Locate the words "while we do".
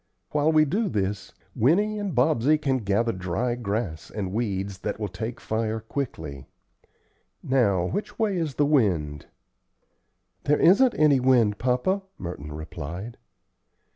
0.31-0.89